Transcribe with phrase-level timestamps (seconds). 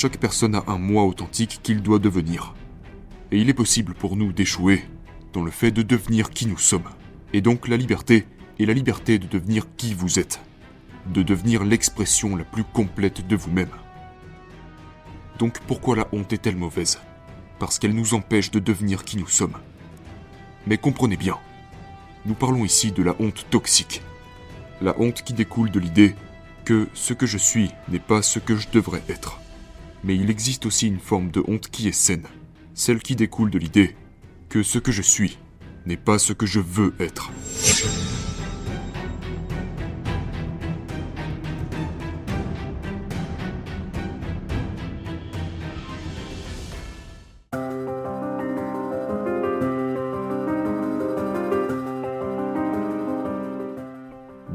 [0.00, 2.54] Chaque personne a un moi authentique qu'il doit devenir.
[3.32, 4.84] Et il est possible pour nous d'échouer
[5.32, 6.88] dans le fait de devenir qui nous sommes.
[7.32, 8.24] Et donc la liberté
[8.60, 10.40] est la liberté de devenir qui vous êtes.
[11.12, 13.72] De devenir l'expression la plus complète de vous-même.
[15.40, 17.00] Donc pourquoi la honte est-elle mauvaise?
[17.58, 19.56] Parce qu'elle nous empêche de devenir qui nous sommes.
[20.68, 21.38] Mais comprenez bien,
[22.24, 24.02] nous parlons ici de la honte toxique.
[24.80, 26.14] La honte qui découle de l'idée
[26.64, 29.40] que ce que je suis n'est pas ce que je devrais être.
[30.04, 32.26] Mais il existe aussi une forme de honte qui est saine,
[32.74, 33.96] celle qui découle de l'idée
[34.48, 35.38] que ce que je suis
[35.86, 37.30] n'est pas ce que je veux être.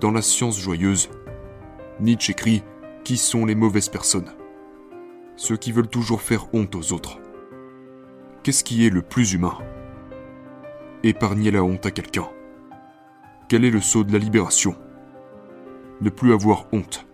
[0.00, 1.10] Dans la science joyeuse,
[2.00, 2.62] Nietzsche écrit
[3.04, 4.32] Qui sont les mauvaises personnes?
[5.42, 7.18] Ceux qui veulent toujours faire honte aux autres.
[8.42, 9.56] Qu'est-ce qui est le plus humain?
[11.02, 12.28] Épargner la honte à quelqu'un.
[13.48, 14.76] Quel est le saut de la libération?
[16.02, 17.06] Ne plus avoir honte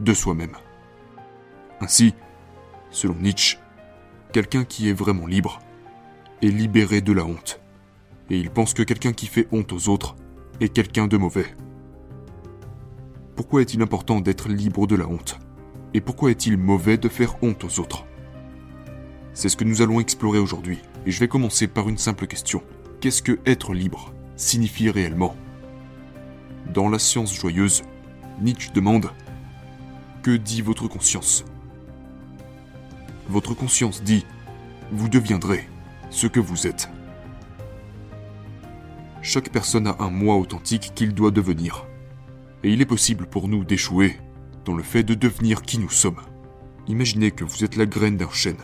[0.00, 0.56] de soi-même.
[1.80, 2.16] Ainsi,
[2.90, 3.58] selon Nietzsche,
[4.32, 5.60] quelqu'un qui est vraiment libre
[6.42, 7.60] est libéré de la honte.
[8.28, 10.16] Et il pense que quelqu'un qui fait honte aux autres
[10.58, 11.46] est quelqu'un de mauvais.
[13.36, 15.38] Pourquoi est-il important d'être libre de la honte?
[15.94, 18.06] Et pourquoi est-il mauvais de faire honte aux autres?
[19.34, 22.62] C'est ce que nous allons explorer aujourd'hui, et je vais commencer par une simple question.
[23.00, 25.36] Qu'est-ce que être libre signifie réellement?
[26.72, 27.82] Dans la science joyeuse,
[28.40, 29.10] Nietzsche demande
[30.22, 31.44] Que dit votre conscience?
[33.28, 34.24] Votre conscience dit
[34.92, 35.68] Vous deviendrez
[36.10, 36.88] ce que vous êtes.
[39.20, 41.86] Chaque personne a un moi authentique qu'il doit devenir.
[42.64, 44.18] Et il est possible pour nous d'échouer
[44.64, 46.20] dans le fait de devenir qui nous sommes.
[46.88, 48.56] Imaginez que vous êtes la graine d'un chêne.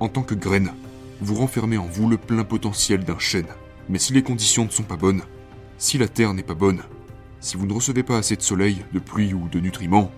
[0.00, 0.72] En tant que graine,
[1.20, 3.48] vous renfermez en vous le plein potentiel d'un chêne.
[3.88, 5.22] Mais si les conditions ne sont pas bonnes,
[5.78, 6.82] si la terre n'est pas bonne,
[7.40, 10.10] si vous ne recevez pas assez de soleil, de pluie ou de nutriments,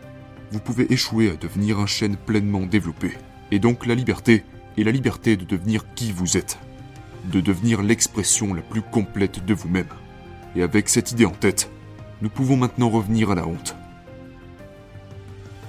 [0.53, 3.13] vous pouvez échouer à devenir un chêne pleinement développé.
[3.51, 4.45] Et donc la liberté
[4.77, 6.59] est la liberté de devenir qui vous êtes,
[7.31, 9.89] de devenir l'expression la plus complète de vous-même.
[10.57, 11.71] Et avec cette idée en tête,
[12.23, 13.77] nous pouvons maintenant revenir à la honte.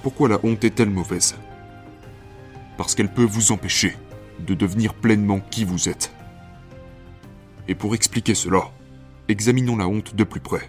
[0.02, 1.36] Pourquoi la honte est-elle mauvaise?
[2.76, 3.96] Parce qu'elle peut vous empêcher
[4.40, 6.12] de devenir pleinement qui vous êtes.
[7.68, 8.72] Et pour expliquer cela,
[9.28, 10.68] examinons la honte de plus près.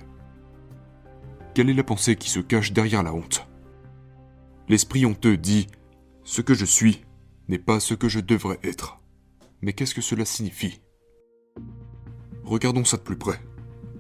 [1.56, 3.48] Quelle est la pensée qui se cache derrière la honte?
[4.70, 5.68] L'esprit honteux dit⁇
[6.24, 7.04] Ce que je suis
[7.48, 9.00] n'est pas ce que je devrais être⁇
[9.62, 10.82] Mais qu'est-ce que cela signifie?
[12.44, 13.40] Regardons ça de plus près.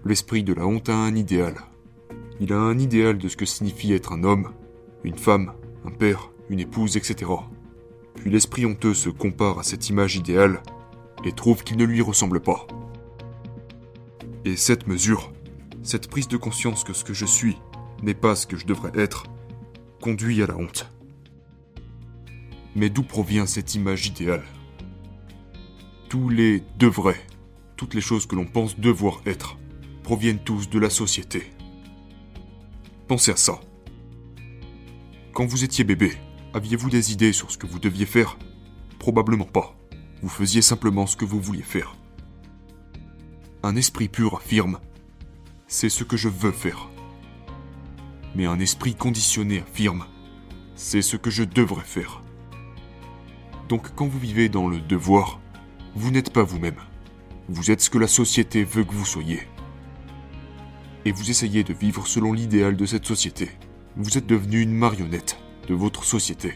[0.06, 1.56] L'esprit de la honte a un idéal,
[2.40, 4.52] il a un idéal de ce que signifie être un homme,
[5.04, 5.54] une femme,
[5.86, 7.32] un père, une épouse, etc.
[8.16, 10.62] Puis l'esprit honteux se compare à cette image idéale
[11.26, 12.68] et trouve qu'il ne lui ressemble pas.
[14.46, 15.32] Et cette mesure,
[15.84, 17.58] cette prise de conscience que ce que je suis
[18.02, 19.26] n'est pas ce que je devrais être,
[20.02, 20.90] conduit à la honte.
[22.76, 24.44] Mais d'où provient cette image idéale?
[26.10, 27.22] Tous les devraient,
[27.78, 29.58] toutes les choses que l'on pense devoir être,
[30.04, 31.52] proviennent tous de la société.
[33.08, 33.60] Pensez à ça.
[35.34, 36.14] Quand vous étiez bébé,
[36.54, 38.38] aviez-vous des idées sur ce que vous deviez faire?
[39.00, 39.76] Probablement pas.
[40.22, 41.96] Vous faisiez simplement ce que vous vouliez faire.
[43.64, 44.76] Un esprit pur affirme⁇
[45.68, 46.88] C'est ce que je veux faire⁇
[48.36, 50.06] Mais un esprit conditionné affirme⁇
[50.76, 52.22] C'est ce que je devrais faire⁇
[53.70, 55.42] Donc quand vous vivez dans le devoir,
[55.96, 56.80] vous n'êtes pas vous-même.
[57.50, 59.42] Vous êtes ce que la société veut que vous soyez
[61.06, 63.50] et vous essayez de vivre selon l'idéal de cette société.
[63.96, 65.38] Vous êtes devenu une marionnette
[65.68, 66.56] de votre société.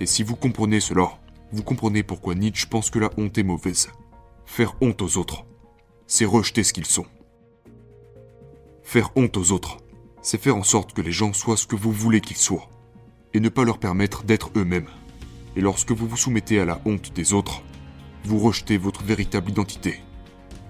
[0.00, 1.18] Et si vous comprenez cela,
[1.52, 3.90] vous comprenez pourquoi Nietzsche pense que la honte est mauvaise.
[4.46, 5.44] Faire honte aux autres,
[6.06, 7.04] c'est rejeter ce qu'ils sont.
[8.82, 9.76] Faire honte aux autres,
[10.22, 12.70] c'est faire en sorte que les gens soient ce que vous voulez qu'ils soient,
[13.34, 14.88] et ne pas leur permettre d'être eux-mêmes.
[15.56, 17.62] Et lorsque vous vous soumettez à la honte des autres,
[18.24, 20.00] vous rejetez votre véritable identité.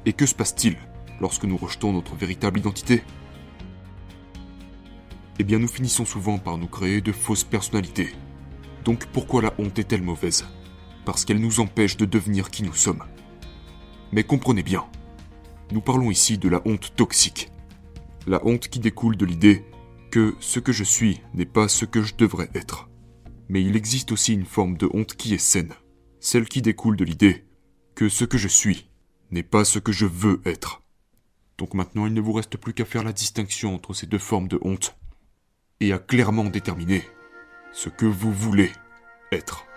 [0.05, 0.77] Et que se passe-t-il
[1.21, 3.05] lorsque nous rejetons notre véritable identité?
[5.41, 8.11] Eh bien nous finissons souvent par nous créer de fausses personnalités.
[8.85, 10.45] Donc pourquoi la honte est-elle mauvaise?
[11.05, 13.05] Parce qu'elle nous empêche de devenir qui nous sommes.
[14.11, 14.85] Mais comprenez bien,
[15.71, 17.53] nous parlons ici de la honte toxique.
[18.27, 19.65] La honte qui découle de l'idée
[20.11, 22.89] que ce que je suis n'est pas ce que je devrais être.
[23.49, 25.75] Mais il existe aussi une forme de honte qui est saine,
[26.19, 27.47] celle qui découle de l'idée
[27.95, 28.91] que ce que je suis
[29.31, 30.83] n'est pas ce que je veux être.
[31.59, 34.49] Donc maintenant, il ne vous reste plus qu'à faire la distinction entre ces deux formes
[34.49, 34.97] de honte
[35.81, 37.05] et à clairement déterminer
[37.73, 38.73] ce que vous voulez
[39.33, 39.68] être.